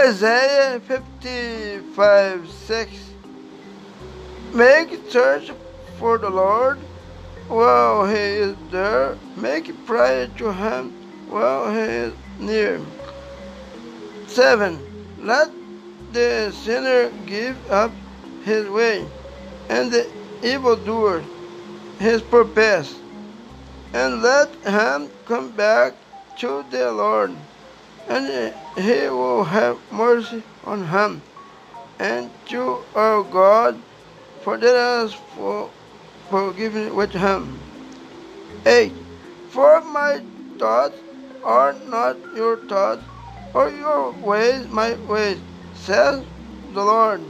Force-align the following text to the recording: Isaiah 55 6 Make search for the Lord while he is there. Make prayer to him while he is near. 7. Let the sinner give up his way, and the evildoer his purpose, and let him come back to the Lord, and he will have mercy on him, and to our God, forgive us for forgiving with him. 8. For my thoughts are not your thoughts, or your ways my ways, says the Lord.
Isaiah 0.00 0.80
55 0.80 2.50
6 2.50 2.90
Make 4.54 4.98
search 5.10 5.50
for 5.98 6.16
the 6.16 6.30
Lord 6.30 6.78
while 7.48 8.06
he 8.06 8.16
is 8.16 8.56
there. 8.70 9.16
Make 9.36 9.68
prayer 9.84 10.26
to 10.38 10.52
him 10.52 11.28
while 11.28 11.70
he 11.70 11.80
is 11.80 12.14
near. 12.38 12.80
7. 14.26 15.18
Let 15.20 15.50
the 16.12 16.50
sinner 16.50 17.10
give 17.26 17.58
up 17.70 17.92
his 18.42 18.70
way, 18.70 19.06
and 19.68 19.92
the 19.92 20.08
evildoer 20.42 21.22
his 21.98 22.22
purpose, 22.22 22.94
and 23.92 24.22
let 24.22 24.48
him 24.64 25.10
come 25.26 25.50
back 25.52 25.92
to 26.36 26.64
the 26.70 26.90
Lord, 26.90 27.36
and 28.08 28.54
he 28.76 29.08
will 29.08 29.44
have 29.44 29.78
mercy 29.90 30.42
on 30.64 30.86
him, 30.86 31.22
and 31.98 32.30
to 32.46 32.84
our 32.94 33.22
God, 33.22 33.80
forgive 34.40 34.74
us 34.74 35.12
for 35.12 35.70
forgiving 36.28 36.94
with 36.94 37.12
him. 37.12 37.58
8. 38.66 38.92
For 39.48 39.80
my 39.80 40.20
thoughts 40.58 40.96
are 41.44 41.74
not 41.86 42.18
your 42.36 42.56
thoughts, 42.68 43.02
or 43.54 43.70
your 43.70 44.12
ways 44.12 44.66
my 44.68 44.94
ways, 45.08 45.40
says 45.74 46.24
the 46.72 46.82
Lord. 46.82 47.20